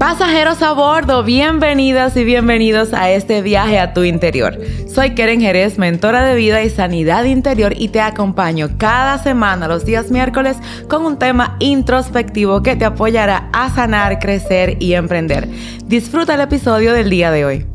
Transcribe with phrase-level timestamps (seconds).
[0.00, 4.58] Pasajeros a bordo, bienvenidas y bienvenidos a este viaje a tu interior.
[4.88, 9.84] Soy Keren Jerez, mentora de vida y sanidad interior y te acompaño cada semana los
[9.84, 10.56] días miércoles
[10.88, 15.46] con un tema introspectivo que te apoyará a sanar, crecer y emprender.
[15.84, 17.69] Disfruta el episodio del día de hoy.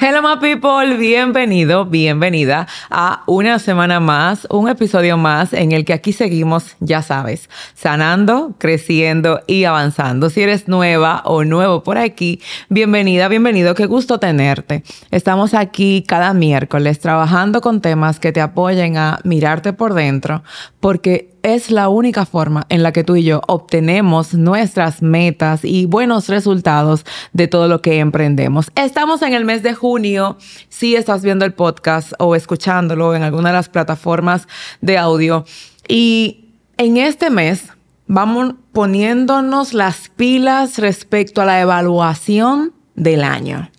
[0.00, 5.92] Hello my people, bienvenido, bienvenida a una semana más, un episodio más en el que
[5.92, 10.30] aquí seguimos, ya sabes, sanando, creciendo y avanzando.
[10.30, 14.84] Si eres nueva o nuevo por aquí, bienvenida, bienvenido, qué gusto tenerte.
[15.10, 20.44] Estamos aquí cada miércoles trabajando con temas que te apoyen a mirarte por dentro,
[20.78, 25.86] porque es la única forma en la que tú y yo obtenemos nuestras metas y
[25.86, 28.70] buenos resultados de todo lo que emprendemos.
[28.74, 30.36] Estamos en el mes de junio.
[30.68, 34.48] Si estás viendo el podcast o escuchándolo en alguna de las plataformas
[34.80, 35.44] de audio.
[35.88, 37.68] Y en este mes
[38.06, 43.70] vamos poniéndonos las pilas respecto a la evaluación del año.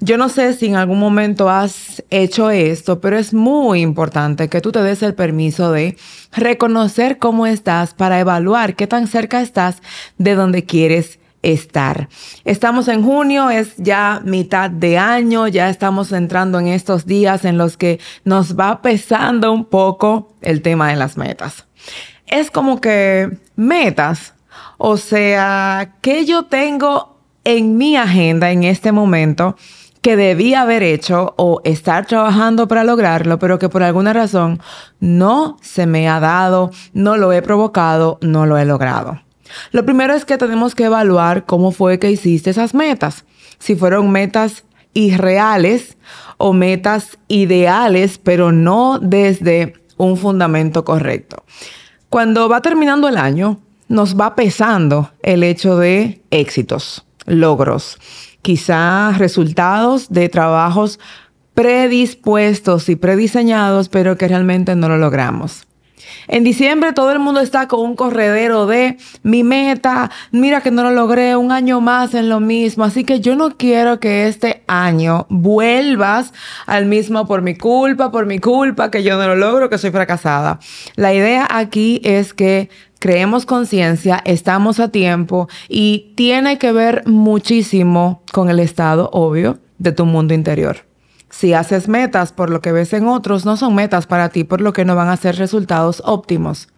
[0.00, 4.60] Yo no sé si en algún momento has hecho esto, pero es muy importante que
[4.60, 5.96] tú te des el permiso de
[6.32, 9.82] reconocer cómo estás para evaluar qué tan cerca estás
[10.18, 12.08] de donde quieres estar.
[12.44, 17.58] Estamos en junio, es ya mitad de año, ya estamos entrando en estos días en
[17.58, 21.66] los que nos va pesando un poco el tema de las metas.
[22.26, 24.34] Es como que metas,
[24.78, 27.13] o sea, que yo tengo
[27.44, 29.56] en mi agenda en este momento
[30.00, 34.60] que debía haber hecho o estar trabajando para lograrlo, pero que por alguna razón
[35.00, 39.22] no se me ha dado, no lo he provocado, no lo he logrado.
[39.72, 43.24] Lo primero es que tenemos que evaluar cómo fue que hiciste esas metas.
[43.58, 45.96] Si fueron metas irreales
[46.36, 51.44] o metas ideales, pero no desde un fundamento correcto.
[52.10, 53.58] Cuando va terminando el año,
[53.88, 57.98] nos va pesando el hecho de éxitos, logros
[58.44, 61.00] quizá resultados de trabajos
[61.54, 65.66] predispuestos y prediseñados, pero que realmente no lo logramos.
[66.28, 70.82] En diciembre todo el mundo está con un corredero de mi meta, mira que no
[70.82, 74.62] lo logré un año más en lo mismo, así que yo no quiero que este
[74.66, 76.32] año vuelvas
[76.66, 79.90] al mismo por mi culpa, por mi culpa, que yo no lo logro, que soy
[79.90, 80.58] fracasada.
[80.96, 82.68] La idea aquí es que
[83.04, 89.92] creemos conciencia, estamos a tiempo y tiene que ver muchísimo con el estado obvio de
[89.92, 90.86] tu mundo interior.
[91.28, 94.62] Si haces metas por lo que ves en otros, no son metas para ti, por
[94.62, 96.68] lo que no van a ser resultados óptimos.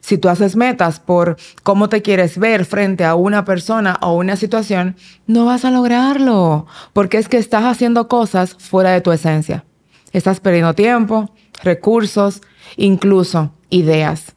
[0.00, 4.36] Si tú haces metas por cómo te quieres ver frente a una persona o una
[4.36, 4.96] situación,
[5.26, 9.66] no vas a lograrlo, porque es que estás haciendo cosas fuera de tu esencia.
[10.14, 11.30] Estás perdiendo tiempo,
[11.62, 12.40] recursos,
[12.78, 14.34] incluso ideas.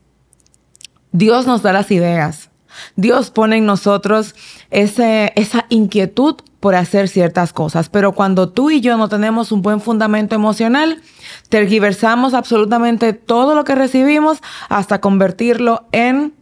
[1.18, 2.52] Dios nos da las ideas.
[2.96, 4.36] Dios pone en nosotros
[4.70, 7.90] ese, esa inquietud por hacer ciertas cosas.
[7.90, 11.02] Pero cuando tú y yo no tenemos un buen fundamento emocional,
[11.50, 14.40] tergiversamos absolutamente todo lo que recibimos
[14.70, 16.36] hasta convertirlo en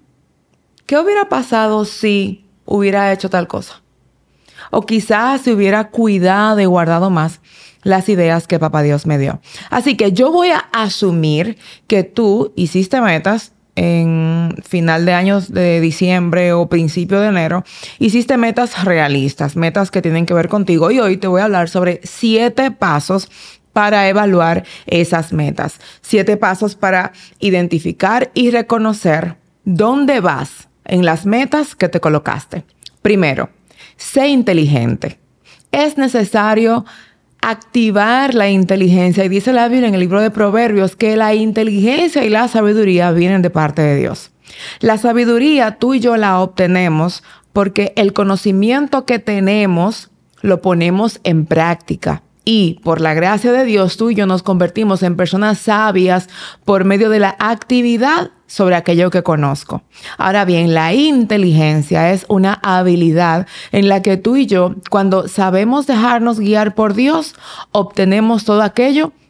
[0.85, 3.81] ¿qué hubiera pasado si hubiera hecho tal cosa?
[4.71, 7.39] O quizás si hubiera cuidado y guardado más
[7.83, 9.39] las ideas que papá Dios me dio.
[9.69, 15.81] Así que yo voy a asumir que tú hiciste metas, en final de años de
[15.81, 17.63] diciembre o principio de enero,
[17.99, 20.91] hiciste metas realistas, metas que tienen que ver contigo.
[20.91, 23.29] Y hoy te voy a hablar sobre siete pasos
[23.73, 25.79] para evaluar esas metas.
[26.01, 29.35] Siete pasos para identificar y reconocer
[29.65, 32.63] dónde vas en las metas que te colocaste.
[33.01, 33.49] Primero,
[33.97, 35.19] sé inteligente.
[35.71, 36.85] Es necesario
[37.45, 39.23] activar la inteligencia.
[39.23, 43.11] Y dice la Biblia en el libro de Proverbios que la inteligencia y la sabiduría
[43.11, 44.31] vienen de parte de Dios.
[44.79, 47.23] La sabiduría tú y yo la obtenemos
[47.53, 50.09] porque el conocimiento que tenemos
[50.41, 52.23] lo ponemos en práctica.
[52.45, 56.29] Y por la gracia de Dios, tú y yo nos convertimos en personas sabias
[56.63, 59.81] por medio de la actividad sobre aquello que conozco.
[60.17, 65.87] Ahora bien, la inteligencia es una habilidad en la que tú y yo, cuando sabemos
[65.87, 67.35] dejarnos guiar por Dios,
[67.71, 69.24] obtenemos todo aquello que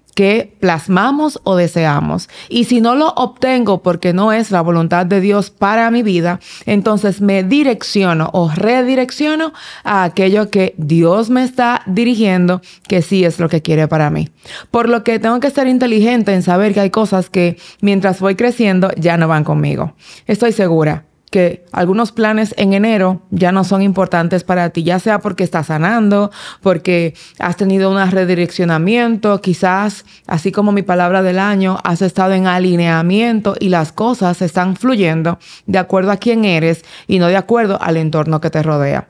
[0.59, 2.29] plasmamos o deseamos.
[2.49, 6.39] Y si no lo obtengo porque no es la voluntad de Dios para mi vida,
[6.65, 9.53] entonces me direcciono o redirecciono
[9.83, 14.29] a aquello que Dios me está dirigiendo, que sí es lo que quiere para mí.
[14.71, 18.35] Por lo que tengo que ser inteligente en saber que hay cosas que mientras voy
[18.35, 19.93] creciendo ya no van conmigo.
[20.27, 25.19] Estoy segura que algunos planes en enero ya no son importantes para ti, ya sea
[25.19, 26.31] porque estás sanando,
[26.61, 32.47] porque has tenido un redireccionamiento, quizás, así como mi palabra del año, has estado en
[32.47, 37.81] alineamiento y las cosas están fluyendo de acuerdo a quién eres y no de acuerdo
[37.81, 39.09] al entorno que te rodea.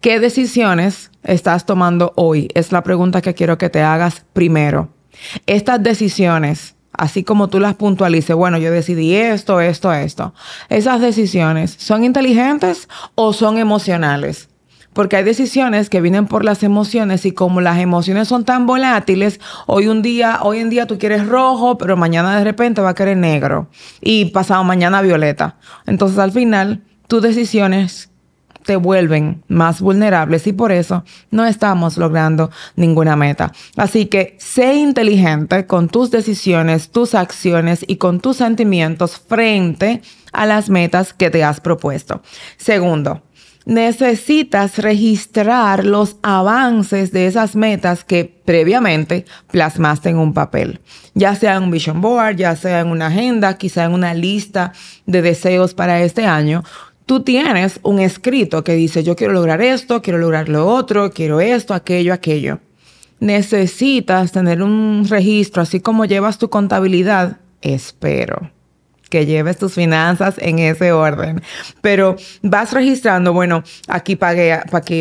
[0.00, 2.48] ¿Qué decisiones estás tomando hoy?
[2.54, 4.90] Es la pregunta que quiero que te hagas primero.
[5.46, 10.34] Estas decisiones, así como tú las puntualices, bueno, yo decidí esto, esto, esto.
[10.68, 14.50] ¿Esas decisiones son inteligentes o son emocionales?
[14.92, 19.40] Porque hay decisiones que vienen por las emociones y como las emociones son tan volátiles,
[19.66, 22.94] hoy un día, hoy en día tú quieres rojo, pero mañana de repente va a
[22.94, 23.68] querer negro
[24.00, 25.56] y pasado mañana violeta.
[25.86, 28.07] Entonces al final, tus decisiones
[28.68, 33.50] te vuelven más vulnerables y por eso no estamos logrando ninguna meta.
[33.78, 40.02] Así que sé inteligente con tus decisiones, tus acciones y con tus sentimientos frente
[40.34, 42.20] a las metas que te has propuesto.
[42.58, 43.22] Segundo,
[43.64, 50.80] necesitas registrar los avances de esas metas que previamente plasmaste en un papel,
[51.14, 54.74] ya sea en un vision board, ya sea en una agenda, quizá en una lista
[55.06, 56.64] de deseos para este año
[57.08, 61.40] tú tienes un escrito que dice, yo quiero lograr esto, quiero lograr lo otro, quiero
[61.40, 62.60] esto, aquello, aquello.
[63.18, 68.52] Necesitas tener un registro, así como llevas tu contabilidad, espero
[69.08, 71.40] que lleves tus finanzas en ese orden.
[71.80, 74.60] Pero vas registrando, bueno, aquí pagué,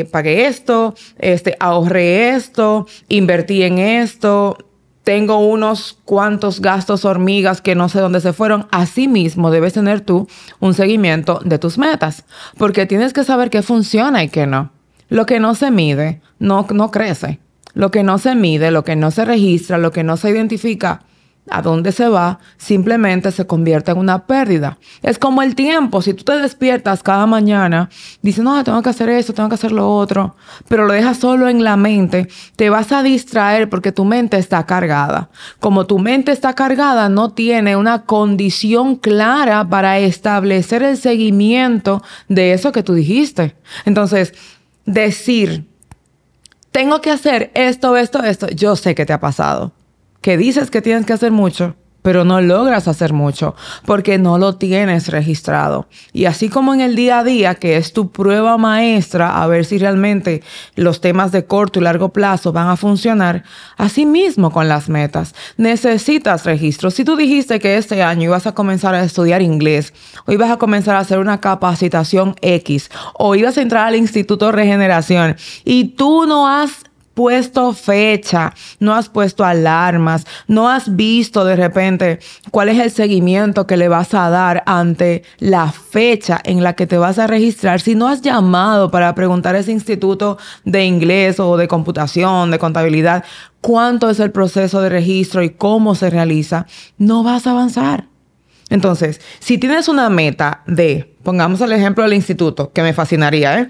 [0.09, 4.57] pagué esto, este, ahorré esto, invertí en esto,
[5.07, 8.67] tengo unos cuantos gastos hormigas que no sé dónde se fueron.
[8.71, 10.27] Asimismo, debes tener tú
[10.59, 12.25] un seguimiento de tus metas,
[12.57, 14.73] porque tienes que saber qué funciona y qué no.
[15.07, 17.39] Lo que no se mide no, no crece.
[17.73, 21.03] Lo que no se mide, lo que no se registra, lo que no se identifica,
[21.49, 24.77] a dónde se va, simplemente se convierte en una pérdida.
[25.01, 26.01] Es como el tiempo.
[26.01, 27.89] Si tú te despiertas cada mañana,
[28.21, 30.35] dices, no, tengo que hacer eso, tengo que hacer lo otro,
[30.67, 34.65] pero lo dejas solo en la mente, te vas a distraer porque tu mente está
[34.65, 35.29] cargada.
[35.59, 42.53] Como tu mente está cargada, no tiene una condición clara para establecer el seguimiento de
[42.53, 43.55] eso que tú dijiste.
[43.85, 44.33] Entonces,
[44.85, 45.67] decir,
[46.71, 49.73] tengo que hacer esto, esto, esto, yo sé que te ha pasado
[50.21, 51.75] que dices que tienes que hacer mucho,
[52.07, 53.53] pero no logras hacer mucho
[53.85, 55.89] porque no lo tienes registrado.
[56.13, 59.65] Y así como en el día a día, que es tu prueba maestra a ver
[59.65, 60.41] si realmente
[60.75, 63.43] los temas de corto y largo plazo van a funcionar,
[63.75, 65.35] así mismo con las metas.
[65.57, 66.91] Necesitas registro.
[66.91, 69.93] Si tú dijiste que este año ibas a comenzar a estudiar inglés,
[70.25, 74.53] o ibas a comenzar a hacer una capacitación X, o ibas a entrar al Instituto
[74.53, 75.35] Regeneración,
[75.65, 76.85] y tú no has
[77.17, 82.19] puesto fecha, no has puesto alarmas, no has visto de repente
[82.51, 86.85] cuál es el seguimiento que le vas a dar ante la fecha en la que
[86.85, 91.39] te vas a registrar, si no has llamado para preguntar a ese instituto de inglés
[91.39, 93.23] o de computación, de contabilidad,
[93.61, 96.67] cuánto es el proceso de registro y cómo se realiza,
[96.99, 98.05] no vas a avanzar.
[98.69, 103.67] Entonces, si tienes una meta de, pongamos el ejemplo del instituto, que me fascinaría, ¿eh?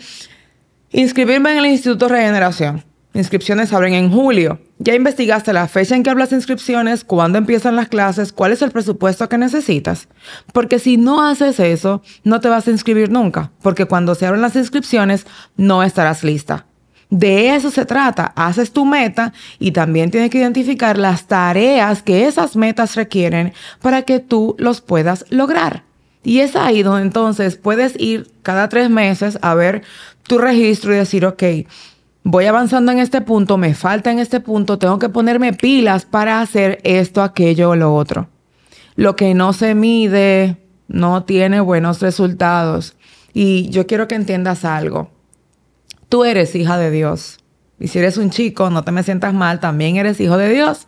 [0.92, 2.87] Inscribirme en el Instituto Regeneración
[3.18, 4.60] Inscripciones abren en julio.
[4.78, 8.70] Ya investigaste la fecha en que hablas inscripciones, cuándo empiezan las clases, cuál es el
[8.70, 10.08] presupuesto que necesitas.
[10.54, 14.44] Porque si no haces eso, no te vas a inscribir nunca, porque cuando se abren
[14.44, 15.26] las inscripciones
[15.56, 16.68] no estarás lista.
[17.10, 18.34] De eso se trata.
[18.36, 24.04] Haces tu meta y también tienes que identificar las tareas que esas metas requieren para
[24.04, 25.86] que tú los puedas lograr.
[26.24, 29.82] Y es ahí donde entonces puedes ir cada tres meses a ver
[30.22, 31.42] tu registro y decir, ok,
[32.30, 36.42] voy avanzando en este punto, me falta en este punto, tengo que ponerme pilas para
[36.42, 38.28] hacer esto, aquello o lo otro.
[38.98, 40.58] Lo que no se mide
[40.90, 42.98] no tiene buenos resultados.
[43.34, 45.10] Y yo quiero que entiendas algo.
[46.10, 47.40] Tú eres hija de Dios.
[47.80, 50.88] Y si eres un chico, no te me sientas mal, también eres hijo de Dios.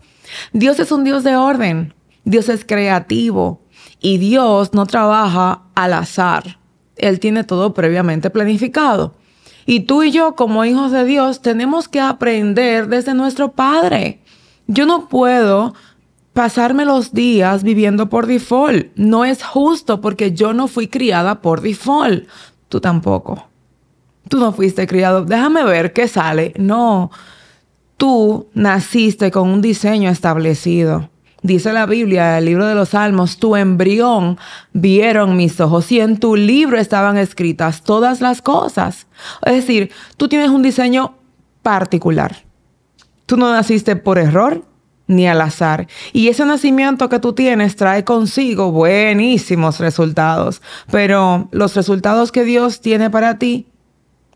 [0.51, 1.93] Dios es un Dios de orden.
[2.25, 3.61] Dios es creativo.
[4.01, 6.59] Y Dios no trabaja al azar.
[6.97, 9.13] Él tiene todo previamente planificado.
[9.65, 14.19] Y tú y yo, como hijos de Dios, tenemos que aprender desde nuestro Padre.
[14.67, 15.73] Yo no puedo
[16.33, 18.87] pasarme los días viviendo por default.
[18.95, 22.27] No es justo porque yo no fui criada por default.
[22.69, 23.47] Tú tampoco.
[24.27, 25.25] Tú no fuiste criado.
[25.25, 26.53] Déjame ver qué sale.
[26.57, 27.11] No.
[27.97, 31.09] Tú naciste con un diseño establecido.
[31.41, 34.37] Dice la Biblia, el libro de los Salmos, tu embrión
[34.73, 39.07] vieron mis ojos y en tu libro estaban escritas todas las cosas.
[39.45, 41.15] Es decir, tú tienes un diseño
[41.61, 42.43] particular.
[43.25, 44.65] Tú no naciste por error
[45.07, 45.87] ni al azar.
[46.13, 50.61] Y ese nacimiento que tú tienes trae consigo buenísimos resultados.
[50.91, 53.67] Pero los resultados que Dios tiene para ti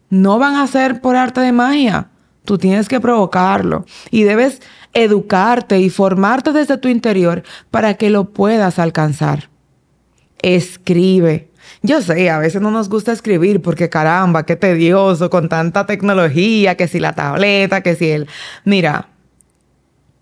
[0.10, 2.10] no van a ser por arte de magia.
[2.46, 4.62] Tú tienes que provocarlo y debes
[4.94, 9.50] educarte y formarte desde tu interior para que lo puedas alcanzar.
[10.42, 11.50] Escribe,
[11.82, 16.76] Yo sé, a veces no nos gusta escribir porque caramba, qué tedioso con tanta tecnología,
[16.76, 18.28] que si la tableta, que si el...
[18.66, 19.08] Mira,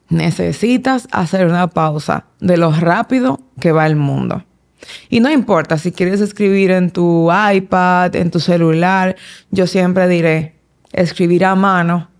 [0.09, 4.43] necesitas hacer una pausa de lo rápido que va el mundo.
[5.09, 9.15] Y no importa si quieres escribir en tu iPad, en tu celular,
[9.49, 10.55] yo siempre diré,
[10.91, 12.10] escribir a mano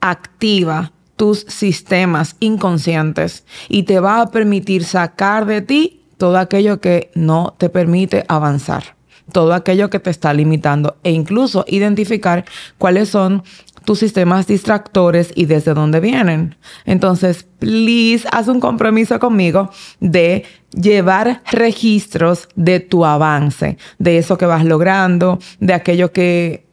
[0.00, 7.10] activa tus sistemas inconscientes y te va a permitir sacar de ti todo aquello que
[7.14, 8.96] no te permite avanzar,
[9.32, 12.44] todo aquello que te está limitando e incluso identificar
[12.78, 13.42] cuáles son
[13.84, 16.56] tus sistemas distractores y desde dónde vienen.
[16.84, 24.46] Entonces, please, haz un compromiso conmigo de llevar registros de tu avance, de eso que
[24.46, 26.66] vas logrando, de aquello que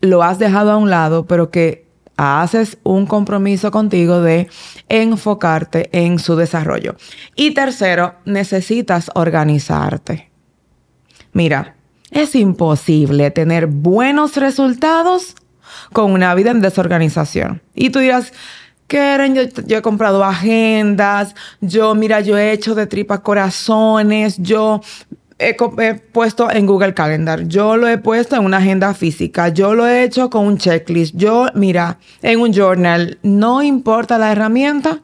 [0.00, 1.89] lo has dejado a un lado, pero que
[2.20, 4.48] haces un compromiso contigo de
[4.88, 6.96] enfocarte en su desarrollo.
[7.34, 10.30] Y tercero, necesitas organizarte.
[11.32, 11.76] Mira,
[12.10, 15.34] es imposible tener buenos resultados
[15.92, 17.62] con una vida en desorganización.
[17.74, 18.32] Y tú dirás,
[18.86, 24.80] Keren, yo, yo, he comprado agendas, yo, mira, yo he hecho de tripas corazones, yo
[25.40, 29.86] he, puesto en Google Calendar, yo lo he puesto en una agenda física, yo lo
[29.86, 35.00] he hecho con un checklist, yo, mira, en un journal, no importa la herramienta,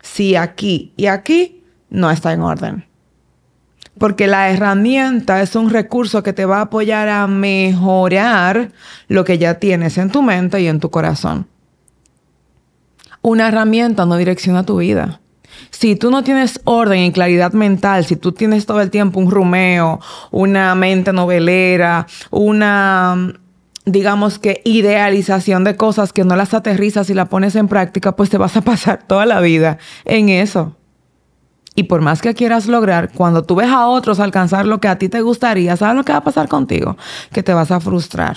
[0.00, 2.86] si aquí y aquí no está en orden.
[3.98, 8.70] Porque la herramienta es un recurso que te va a apoyar a mejorar
[9.08, 11.46] lo que ya tienes en tu mente y en tu corazón.
[13.20, 15.21] Una herramienta no direcciona tu vida.
[15.70, 19.30] Si tú no tienes orden y claridad mental, si tú tienes todo el tiempo un
[19.30, 20.00] rumeo,
[20.30, 23.34] una mente novelera, una,
[23.84, 28.30] digamos que idealización de cosas que no las aterrizas y las pones en práctica, pues
[28.30, 30.76] te vas a pasar toda la vida en eso.
[31.74, 34.98] Y por más que quieras lograr, cuando tú ves a otros alcanzar lo que a
[34.98, 36.96] ti te gustaría, ¿sabes lo que va a pasar contigo?
[37.32, 38.36] Que te vas a frustrar.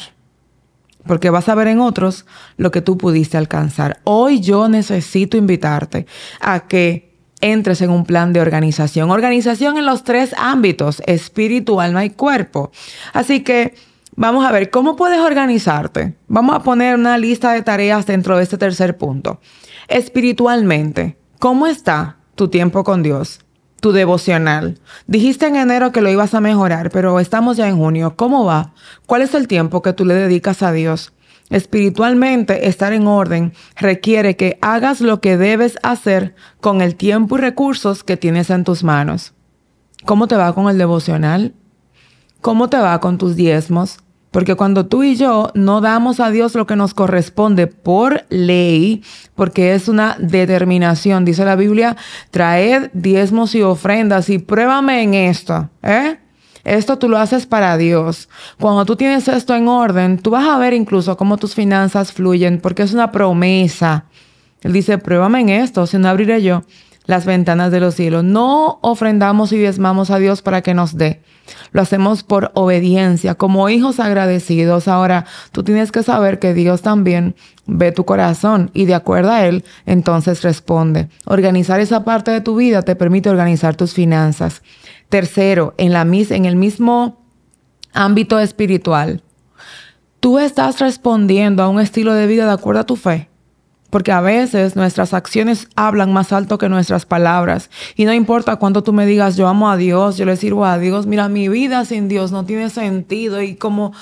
[1.05, 2.25] Porque vas a ver en otros
[2.57, 3.99] lo que tú pudiste alcanzar.
[4.05, 6.07] Hoy yo necesito invitarte
[6.39, 9.11] a que entres en un plan de organización.
[9.11, 12.71] Organización en los tres ámbitos, espíritu, alma y cuerpo.
[13.13, 13.75] Así que
[14.15, 16.15] vamos a ver, ¿cómo puedes organizarte?
[16.27, 19.39] Vamos a poner una lista de tareas dentro de este tercer punto.
[19.87, 23.41] Espiritualmente, ¿cómo está tu tiempo con Dios?
[23.79, 24.79] Tu devocional.
[25.05, 28.15] Dijiste en enero que lo ibas a mejorar, pero estamos ya en junio.
[28.15, 28.73] ¿Cómo va?
[29.05, 31.13] ¿Cuál es el tiempo que tú le dedicas a Dios?
[31.49, 37.41] Espiritualmente, estar en orden requiere que hagas lo que debes hacer con el tiempo y
[37.41, 39.33] recursos que tienes en tus manos.
[40.05, 41.53] ¿Cómo te va con el devocional?
[42.41, 43.99] ¿Cómo te va con tus diezmos?
[44.31, 49.01] Porque cuando tú y yo no damos a Dios lo que nos corresponde por ley,
[49.33, 51.95] porque es una determinación, dice la Biblia,
[52.31, 56.17] traed diezmos y ofrendas y pruébame en esto, ¿eh?
[56.65, 58.27] Esto tú lo haces para Dios.
[58.59, 62.59] Cuando tú tienes esto en orden, tú vas a ver incluso cómo tus finanzas fluyen,
[62.59, 64.05] porque es una promesa.
[64.61, 66.63] Él dice, pruébame en esto, si no abriré yo
[67.05, 68.23] las ventanas de los cielos.
[68.23, 71.21] No ofrendamos y diezmamos a Dios para que nos dé.
[71.71, 74.87] Lo hacemos por obediencia, como hijos agradecidos.
[74.87, 77.35] Ahora, tú tienes que saber que Dios también
[77.67, 81.09] ve tu corazón y de acuerdo a Él, entonces responde.
[81.25, 84.63] Organizar esa parte de tu vida te permite organizar tus finanzas.
[85.09, 87.21] Tercero, en, la, en el mismo
[87.93, 89.23] ámbito espiritual,
[90.19, 93.29] tú estás respondiendo a un estilo de vida de acuerdo a tu fe.
[93.89, 97.69] Porque a veces nuestras acciones hablan más alto que nuestras palabras.
[97.95, 100.77] Y no importa cuánto tú me digas, yo amo a Dios, yo le sirvo a
[100.77, 103.41] Dios, mira, mi vida sin Dios no tiene sentido.
[103.41, 103.93] Y como,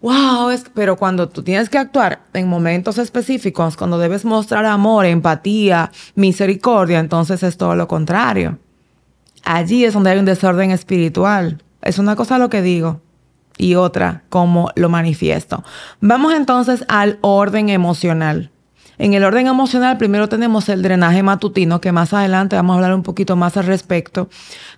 [0.00, 5.04] wow, es, pero cuando tú tienes que actuar en momentos específicos, cuando debes mostrar amor,
[5.04, 8.58] empatía, misericordia, entonces es todo lo contrario.
[9.52, 11.60] Allí es donde hay un desorden espiritual.
[11.82, 13.00] Es una cosa lo que digo
[13.58, 15.64] y otra como lo manifiesto.
[16.00, 18.52] Vamos entonces al orden emocional.
[18.96, 22.94] En el orden emocional primero tenemos el drenaje matutino, que más adelante vamos a hablar
[22.94, 24.28] un poquito más al respecto.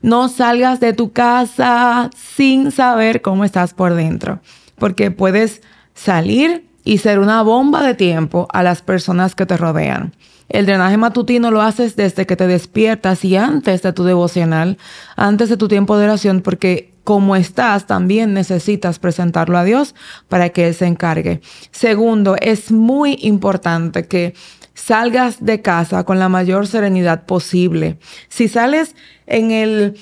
[0.01, 4.41] No salgas de tu casa sin saber cómo estás por dentro,
[4.79, 5.61] porque puedes
[5.93, 10.15] salir y ser una bomba de tiempo a las personas que te rodean.
[10.53, 14.77] El drenaje matutino lo haces desde que te despiertas y antes de tu devocional,
[15.17, 19.95] antes de tu tiempo de oración, porque como estás, también necesitas presentarlo a Dios
[20.29, 21.41] para que Él se encargue.
[21.71, 24.35] Segundo, es muy importante que
[24.75, 27.99] salgas de casa con la mayor serenidad posible.
[28.29, 28.95] Si sales
[29.27, 29.99] en el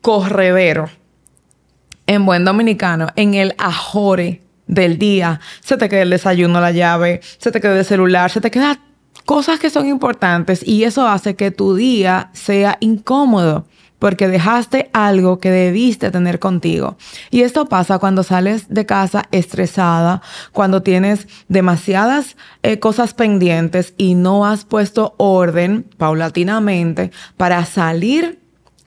[0.00, 0.88] corredero,
[2.06, 7.20] en buen dominicano, en el ajore del día, se te queda el desayuno, la llave,
[7.36, 8.80] se te queda el celular, se te queda
[9.24, 13.66] cosas que son importantes y eso hace que tu día sea incómodo.
[14.00, 16.96] porque dejaste algo que debiste tener contigo.
[17.30, 20.22] Y esto pasa cuando sales de casa estresada,
[20.52, 28.40] cuando tienes demasiadas eh, cosas pendientes y no has puesto orden paulatinamente para salir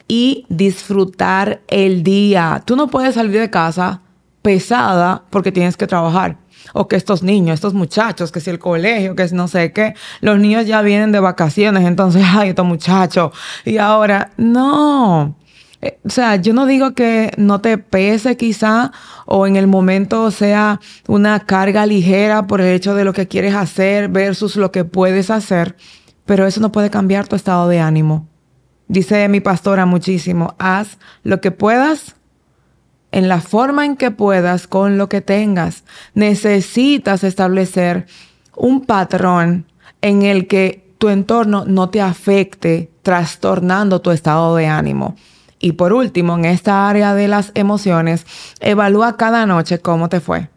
[0.08, 2.64] y disfrutar el día.
[2.66, 4.02] Tú no puedes salir de casa
[4.42, 6.38] pesada porque tienes que trabajar
[6.74, 9.94] o que estos niños, estos muchachos, que si el colegio, que si no sé qué,
[10.22, 13.32] los niños ya vienen de vacaciones, entonces, ay, estos muchachos,
[13.66, 15.36] y ahora, no.
[15.82, 18.92] Eh, o sea, yo no digo que no te pese quizá
[19.26, 23.54] o en el momento sea una carga ligera por el hecho de lo que quieres
[23.54, 25.76] hacer versus lo que puedes hacer,
[26.26, 28.30] pero eso no puede cambiar tu estado de ánimo.
[28.88, 32.16] Dice mi pastora muchísimo, haz lo que puedas
[33.14, 35.84] en la forma en que puedas con lo que tengas.
[36.16, 38.08] Necesitas establecer
[38.56, 39.68] un patrón
[40.02, 45.16] en el que tu entorno no te afecte, trastornando tu estado de ánimo.
[45.60, 48.26] Y por último, en esta área de las emociones,
[48.60, 50.50] evalúa cada noche cómo te fue,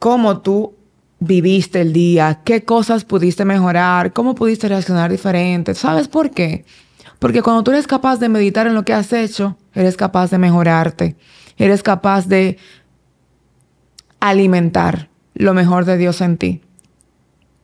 [0.00, 0.74] cómo tú
[1.20, 5.74] viviste el día, qué cosas pudiste mejorar, cómo pudiste reaccionar diferente.
[5.74, 6.64] ¿Sabes por qué?
[7.20, 10.38] Porque cuando tú eres capaz de meditar en lo que has hecho, eres capaz de
[10.38, 11.16] mejorarte
[11.56, 12.58] eres capaz de
[14.20, 16.62] alimentar lo mejor de Dios en ti.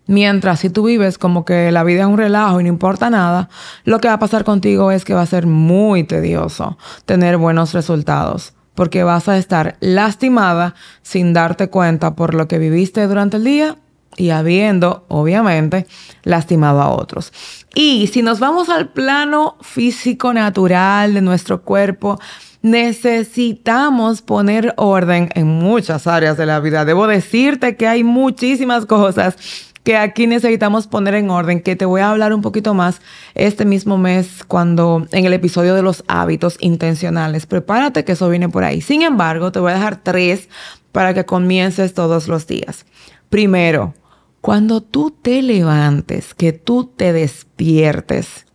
[0.07, 3.49] Mientras si tú vives como que la vida es un relajo y no importa nada,
[3.85, 7.73] lo que va a pasar contigo es que va a ser muy tedioso tener buenos
[7.73, 13.45] resultados, porque vas a estar lastimada sin darte cuenta por lo que viviste durante el
[13.45, 13.77] día
[14.17, 15.87] y habiendo, obviamente,
[16.25, 17.33] lastimado a otros.
[17.75, 22.19] Y si nos vamos al plano físico natural de nuestro cuerpo,
[22.63, 26.85] necesitamos poner orden en muchas áreas de la vida.
[26.85, 29.37] Debo decirte que hay muchísimas cosas
[29.83, 33.01] que aquí necesitamos poner en orden, que te voy a hablar un poquito más
[33.35, 37.47] este mismo mes cuando en el episodio de los hábitos intencionales.
[37.47, 38.81] Prepárate que eso viene por ahí.
[38.81, 40.49] Sin embargo, te voy a dejar tres
[40.93, 42.87] para que comiences todos los días.
[43.29, 43.95] Primero,
[44.41, 48.47] cuando tú te levantes, que tú te despiertes,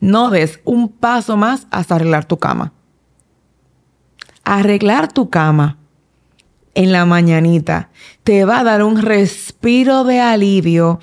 [0.00, 2.72] no des un paso más hasta arreglar tu cama
[4.44, 5.78] arreglar tu cama
[6.74, 7.90] en la mañanita
[8.24, 11.00] te va a dar un respiro de alivio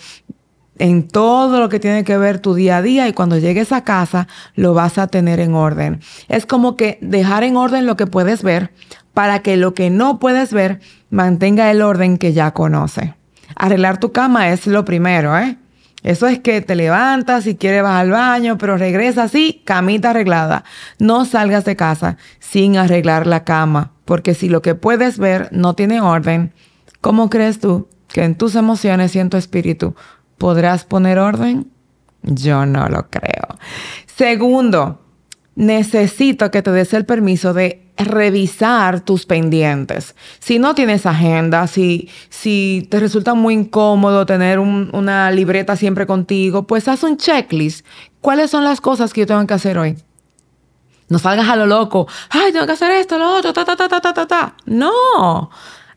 [0.78, 3.84] en todo lo que tiene que ver tu día a día y cuando llegues a
[3.84, 6.00] casa lo vas a tener en orden.
[6.30, 8.72] Es como que dejar en orden lo que puedes ver
[9.14, 13.16] para que lo que no puedes ver mantenga el orden que ya conoce.
[13.56, 15.58] Arreglar tu cama es lo primero, ¿eh?
[16.04, 20.64] Eso es que te levantas y quieres vas al baño, pero regresas así, camita arreglada.
[20.98, 25.74] No salgas de casa sin arreglar la cama, porque si lo que puedes ver no
[25.74, 26.54] tiene orden,
[27.02, 29.96] ¿cómo crees tú que en tus emociones y en tu espíritu
[30.38, 31.72] podrás poner orden?
[32.24, 33.58] Yo no lo creo.
[34.06, 35.02] Segundo,
[35.60, 40.16] necesito que te des el permiso de revisar tus pendientes.
[40.40, 46.64] Si no tienes agenda, si, si te resulta muy incómodo tener una libreta siempre contigo,
[46.64, 47.86] pues haz un checklist.
[48.22, 49.98] ¿Cuáles son las cosas que yo tengo que hacer hoy?
[51.10, 52.08] No salgas a lo loco.
[52.30, 54.56] Ay, tengo que hacer esto, lo otro, ta, ta, ta, ta, ta, ta.
[54.66, 55.50] No.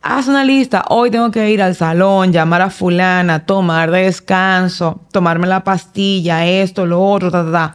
[0.02, 0.84] Haz una lista.
[0.88, 6.84] Hoy tengo que ir al salón, llamar a fulana, tomar descanso, tomarme la pastilla, esto,
[6.84, 7.74] lo otro, ta, ta, ta.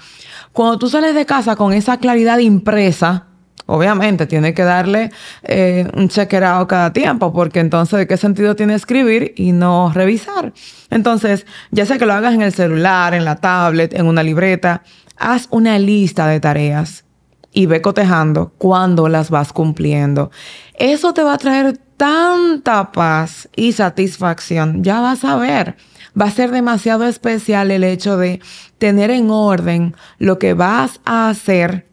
[0.58, 3.28] Cuando tú sales de casa con esa claridad impresa,
[3.68, 5.12] obviamente tiene que darle
[5.44, 10.54] eh, un chequeado cada tiempo, porque entonces, ¿de qué sentido tiene escribir y no revisar?
[10.90, 14.82] Entonces, ya sea que lo hagas en el celular, en la tablet, en una libreta,
[15.16, 17.06] haz una lista de tareas
[17.54, 20.32] y ve cotejando cuando las vas cumpliendo.
[20.74, 24.84] Eso te va a traer tanta paz y satisfacción.
[24.84, 25.78] Ya vas a ver.
[26.20, 28.40] Va a ser demasiado especial el hecho de
[28.78, 31.88] tener en orden lo que vas a hacer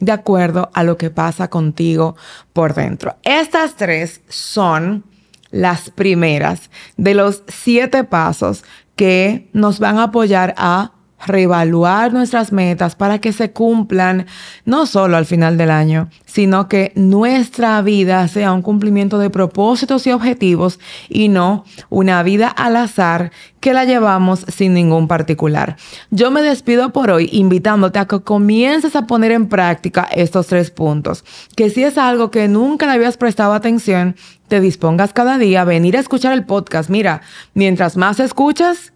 [0.00, 2.16] de acuerdo a lo que pasa contigo
[2.52, 3.14] por dentro.
[3.22, 5.04] Estas tres son
[5.52, 8.64] las primeras de los siete pasos
[8.96, 10.92] que nos van a apoyar a
[11.26, 14.26] reevaluar nuestras metas para que se cumplan
[14.64, 20.06] no solo al final del año, sino que nuestra vida sea un cumplimiento de propósitos
[20.06, 25.76] y objetivos y no una vida al azar que la llevamos sin ningún particular.
[26.10, 30.70] Yo me despido por hoy invitándote a que comiences a poner en práctica estos tres
[30.70, 31.24] puntos,
[31.56, 34.16] que si es algo que nunca le habías prestado atención,
[34.48, 36.90] te dispongas cada día a venir a escuchar el podcast.
[36.90, 37.22] Mira,
[37.54, 38.92] mientras más escuchas,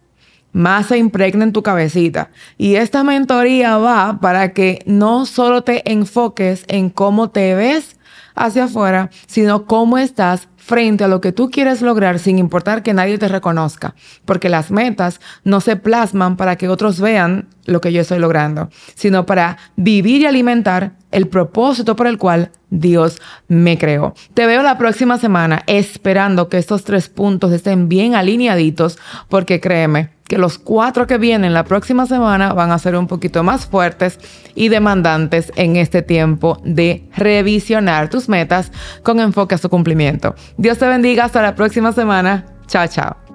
[0.57, 2.31] más se impregna en tu cabecita.
[2.57, 7.99] Y esta mentoría va para que no solo te enfoques en cómo te ves
[8.35, 12.95] hacia afuera, sino cómo estás frente a lo que tú quieres lograr sin importar que
[12.95, 17.93] nadie te reconozca, porque las metas no se plasman para que otros vean lo que
[17.93, 23.77] yo estoy logrando, sino para vivir y alimentar el propósito por el cual Dios me
[23.77, 24.15] creó.
[24.33, 30.16] Te veo la próxima semana esperando que estos tres puntos estén bien alineaditos, porque créeme,
[30.29, 34.19] que los cuatro que vienen la próxima semana van a ser un poquito más fuertes
[34.55, 40.35] y demandantes en este tiempo de revisionar tus metas con enfoque a su cumplimiento.
[40.57, 42.47] Dios te bendiga, hasta la próxima semana.
[42.67, 43.26] Chao, chao.